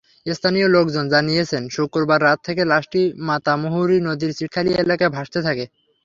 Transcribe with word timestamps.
স্থানীয় 0.25 0.67
লোকজন 0.67 1.05
জানিয়েছেন, 1.13 1.63
শুক্রবার 1.69 2.19
রাত 2.21 2.39
থেকে 2.47 2.61
লাশটি 2.71 3.01
মাতামুহুরী 3.27 3.97
নদীর 4.07 4.31
চিটখালী 4.37 4.71
এলাকায় 4.83 5.11
ভাসতে 5.15 5.39
থাকে। 5.47 5.65